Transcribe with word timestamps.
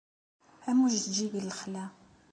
Am 0.69 0.77
ujeǧǧig 0.85 1.33
n 1.39 1.43
lexla. 1.49 1.85